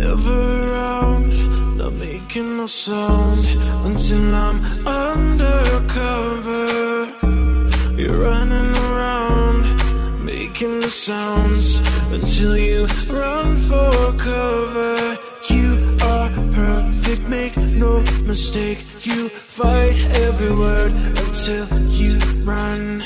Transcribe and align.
never 0.00 0.70
around, 0.70 1.76
not 1.76 1.92
making 1.92 2.56
no 2.56 2.66
sound 2.66 3.40
until 3.84 4.34
I'm 4.34 4.58
undercover. 4.86 6.66
You're 8.00 8.20
running 8.30 8.76
around, 8.88 9.64
making 10.24 10.80
the 10.80 10.90
sounds 10.90 11.80
until 12.12 12.56
you 12.56 12.86
run 13.10 13.56
for 13.56 14.12
cover. 14.16 15.18
You 15.50 15.96
are 16.02 16.30
perfect, 16.52 17.22
make 17.28 17.56
no 17.56 18.02
mistake. 18.24 18.78
You 19.00 19.28
fight 19.28 19.96
every 20.26 20.54
word 20.54 20.92
until 21.24 21.66
you 21.88 22.18
run. 22.44 23.04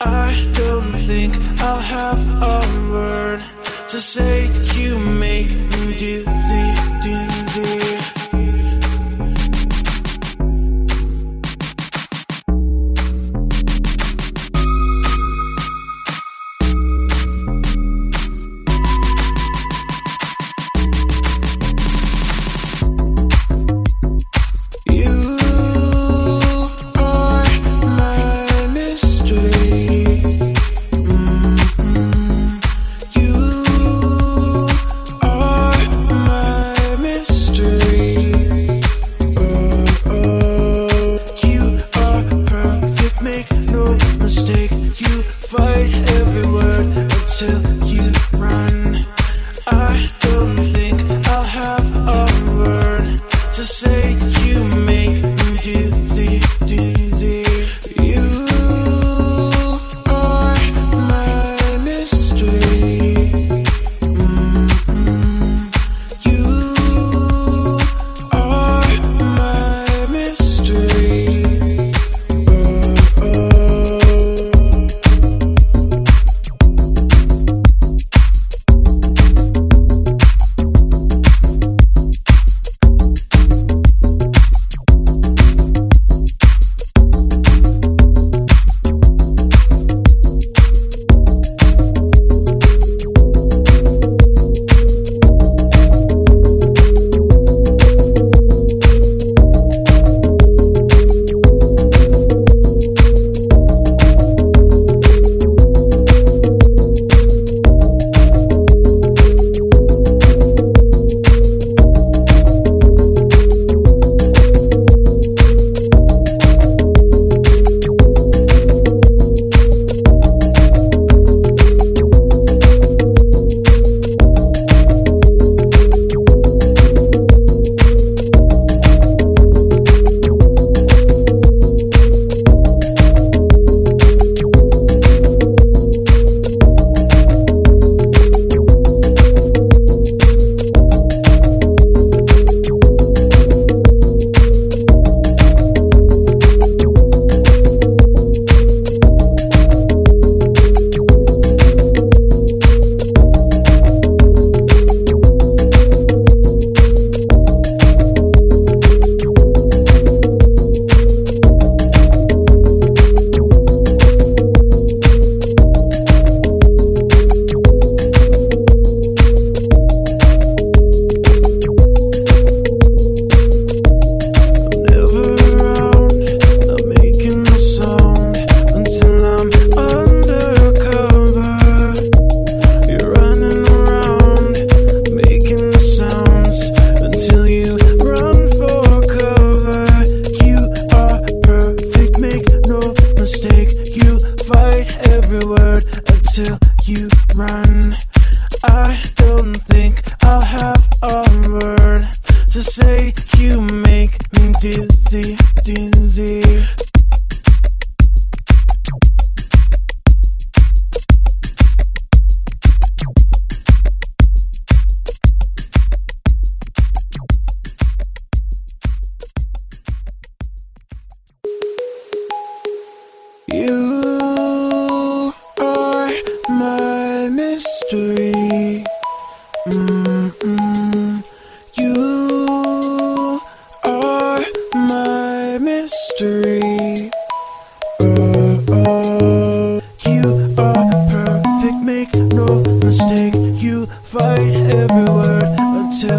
I 0.00 0.50
don't 0.52 0.92
think 1.06 1.36
I'll 1.60 1.86
have 1.98 2.20
a 2.42 2.60
word 2.90 3.42
to 3.88 4.00
say 4.00 4.48
you 4.74 4.98
make 4.98 5.45
dizzy. 5.98 6.75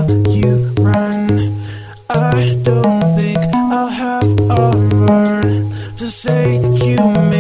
you 0.09 0.73
run. 0.79 1.27
I 2.09 2.57
don't 2.63 3.01
think 3.17 3.37
I'll 3.53 3.87
have 3.87 4.23
a 4.49 4.71
word 5.05 5.71
to 5.97 6.05
say 6.05 6.55
you. 6.85 6.97
May 7.31 7.36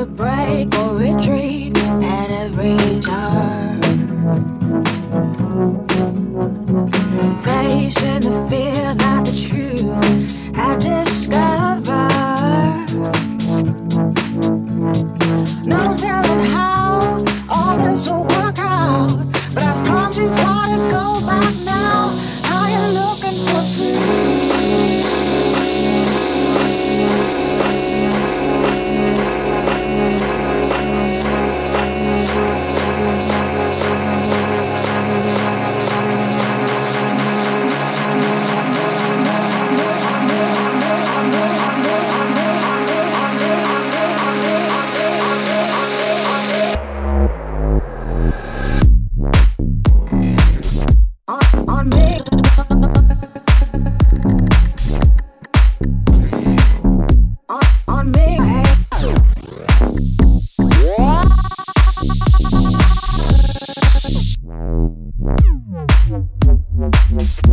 to 0.00 0.06
break 0.06 0.74
or 0.76 0.96
retreat. 0.96 1.79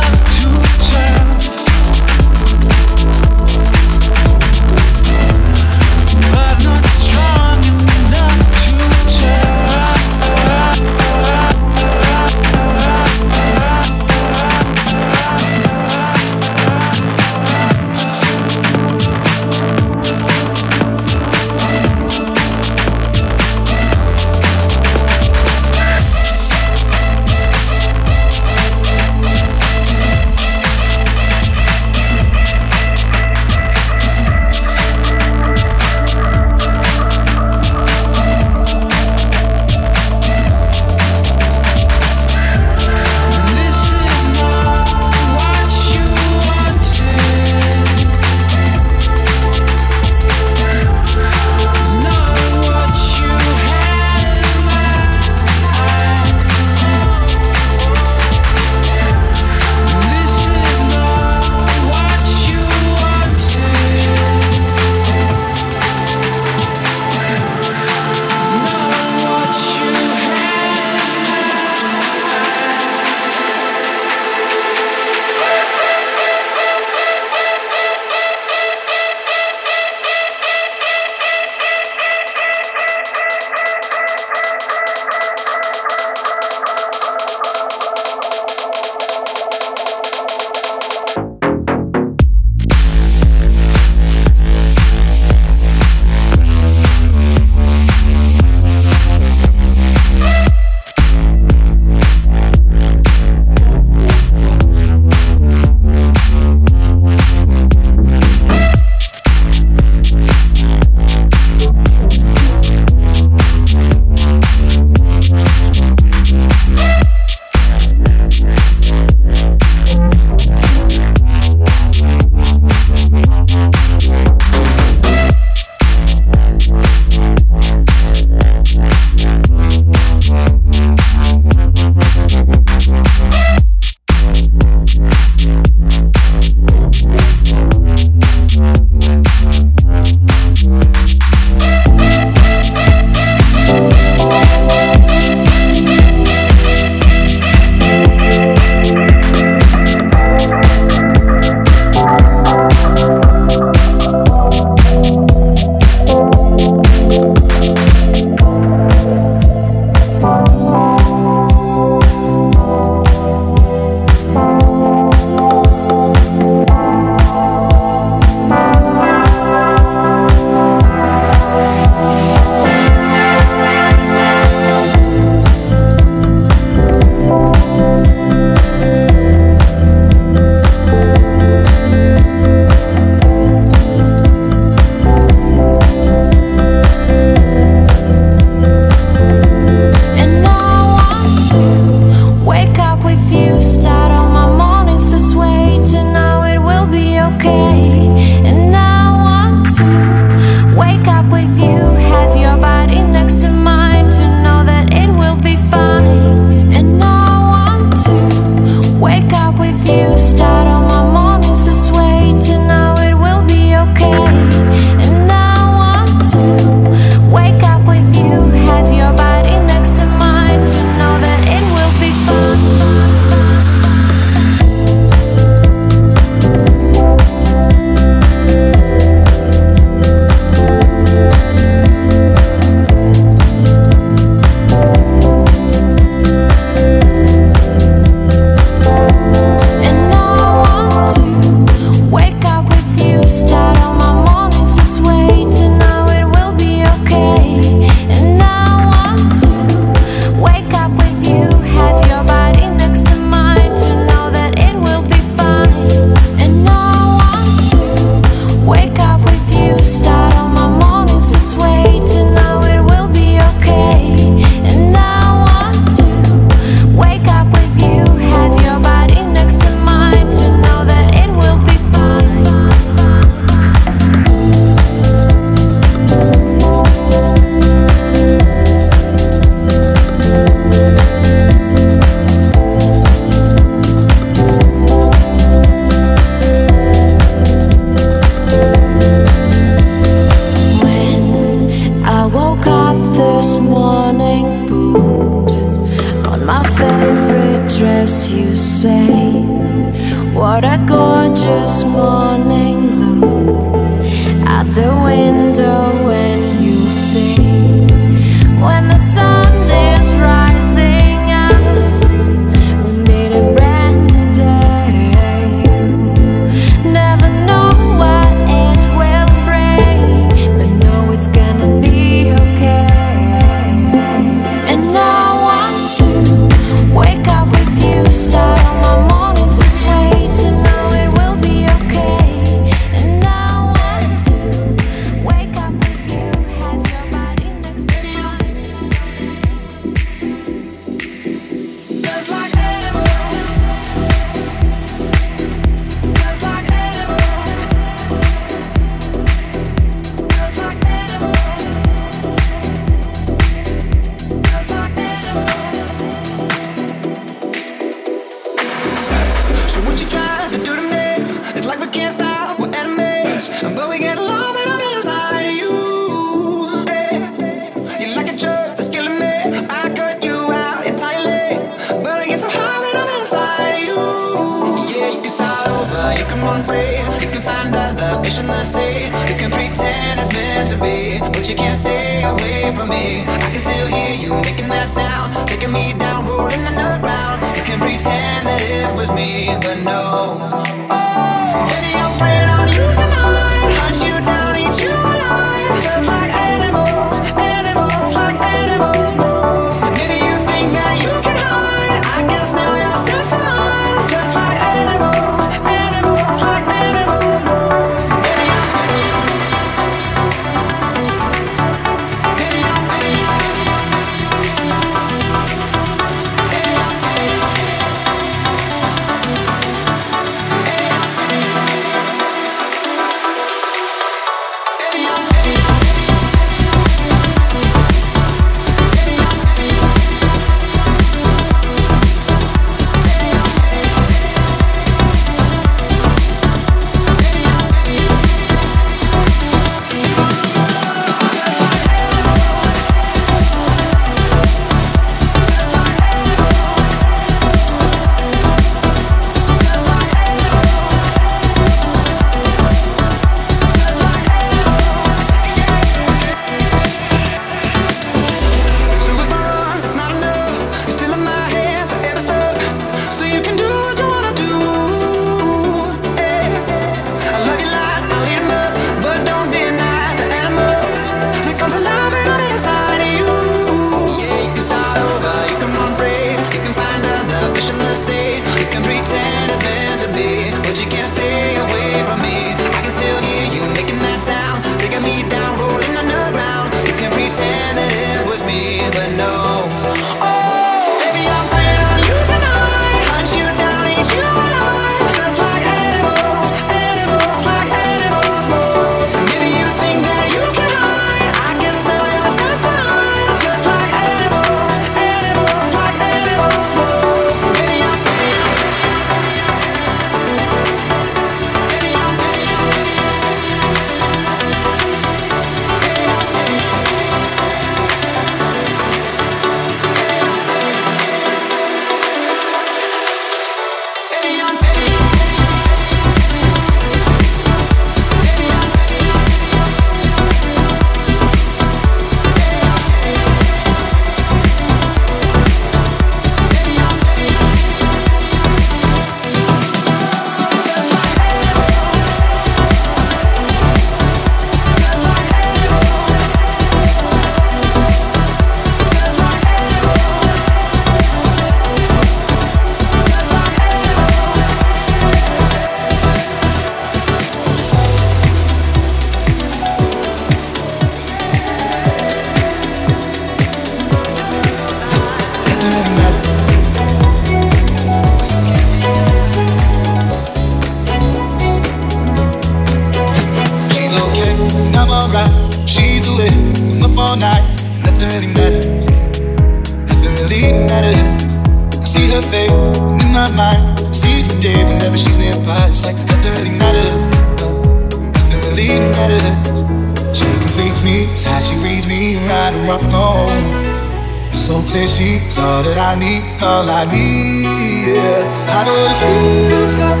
All 596.42 596.68
I 596.68 596.84
need. 596.84 597.86
Yeah, 597.86 598.56
I 598.56 598.64
know 598.66 598.76
what 598.82 598.92
it 598.92 598.98
feels 599.02 599.76
like. 599.82 600.00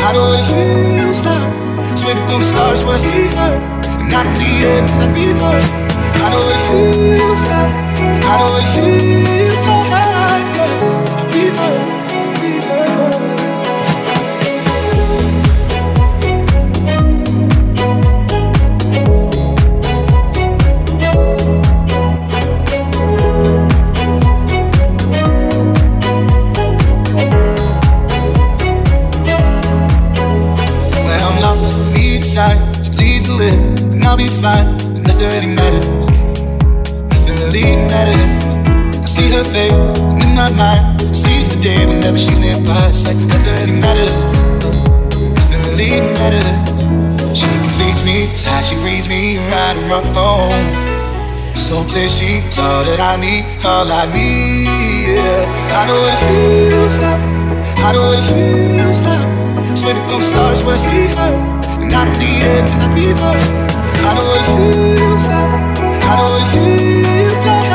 I 0.00 0.12
know 0.12 0.24
what 0.30 0.40
it 0.40 0.46
feels 0.46 1.20
like. 1.24 1.98
Swimming 1.98 2.26
through 2.26 2.38
the 2.38 2.44
stars 2.44 2.84
when 2.84 2.94
I 2.94 2.98
see 2.98 3.26
her, 3.36 3.52
and 4.00 4.12
I 4.14 4.22
don't 4.24 4.38
need 4.38 4.62
her 4.64 4.80
'cause 4.86 5.00
I 5.00 5.08
breathe 5.12 5.40
her. 5.40 5.60
I 6.24 6.26
know 6.30 6.42
what 6.46 6.56
it 6.56 6.64
feels 6.68 7.44
like. 7.52 7.74
I 8.24 8.32
know 8.38 8.48
what 8.52 8.62
it 8.62 8.70
feels 8.74 8.97
all 53.64 53.90
I 53.90 54.06
need. 54.12 54.66
Yeah, 55.16 55.78
I 55.78 55.86
know 55.86 55.98
what 56.00 56.14
it 56.14 56.22
feels 56.28 56.98
like. 56.98 57.22
I 57.78 57.92
know 57.92 58.08
what 58.08 58.18
it 58.18 58.26
feels 58.30 59.02
like. 59.02 59.76
Swimming 59.76 60.06
through 60.08 60.18
the 60.18 60.24
stars 60.24 60.64
when 60.64 60.74
I 60.74 60.78
see 60.78 61.06
her, 61.18 61.32
and 61.82 61.92
I 61.92 62.04
don't 62.04 62.18
need 62.18 62.42
her 62.42 62.60
'cause 62.66 62.80
I 62.80 62.88
breathe 62.92 63.18
her. 63.18 63.36
I 64.06 64.14
know 64.14 64.26
what 64.30 64.40
it 64.40 64.48
feels 64.54 65.26
like. 65.26 65.52
I 66.10 66.16
know 66.16 66.28
what 66.32 66.42
it 66.42 66.50
feels 66.54 67.40
like. 67.46 67.67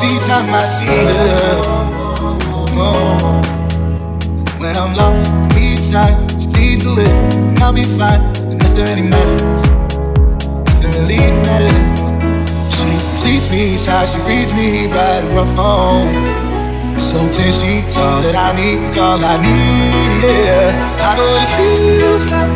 Every 0.00 0.18
time 0.20 0.54
I 0.54 0.64
see 0.64 0.86
her, 0.86 1.60
oh, 2.78 3.42
when 4.60 4.76
I'm 4.76 4.94
lost, 4.94 5.30
I 5.32 5.48
need 5.58 5.78
time, 5.90 6.28
she 6.38 6.46
leads 6.54 6.84
the 6.84 6.94
way, 6.94 7.10
and 7.10 7.58
I'll 7.58 7.72
be 7.72 7.82
fine. 7.98 8.22
And 8.46 8.62
nothing 8.62 8.84
really 8.86 9.08
matters, 9.10 9.42
nothing 10.82 11.02
really 11.02 11.34
matters. 11.42 11.98
She 12.78 12.86
completes 12.94 13.50
me, 13.50 13.74
it's 13.74 13.86
how 13.86 14.06
she 14.06 14.20
reads 14.22 14.54
me 14.54 14.86
right 14.86 15.24
and 15.24 15.58
wrong. 15.58 16.06
So 17.00 17.18
clear, 17.34 17.50
she's 17.50 17.96
all 17.96 18.22
that 18.22 18.36
I 18.36 18.54
need, 18.54 18.96
all 18.98 19.18
I 19.18 19.36
need, 19.36 20.22
yeah. 20.22 20.78
I 21.02 21.16
know 21.18 21.26
what 21.26 21.42
it 21.42 21.50
feels 21.58 22.30
like, 22.30 22.54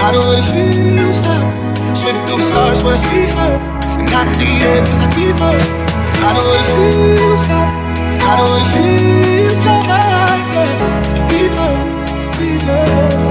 I 0.00 0.08
know 0.12 0.24
what 0.24 0.38
it 0.40 0.48
feels 0.56 1.20
like. 1.28 1.96
Swimming 1.96 2.26
through 2.26 2.38
the 2.38 2.44
stars 2.44 2.82
when 2.82 2.94
I 2.94 2.96
see 2.96 3.26
her, 3.36 3.52
and 4.00 4.08
I 4.08 4.24
need 4.40 4.62
her 4.64 4.80
'cause 4.86 5.00
I 5.04 5.10
breathe 5.12 5.40
her. 5.40 5.87
I 6.20 6.32
know 6.34 6.44
what 6.50 6.60
it 6.60 6.66
feels 6.66 7.48
like. 7.48 7.74
I 8.22 8.36
know 8.36 8.46
what 8.50 8.62
it 8.62 8.70
feels 8.74 9.60
like. 9.66 11.28
Breathe 11.28 11.58
up, 11.58 12.36
breathe 12.36 12.68
up. 12.68 13.27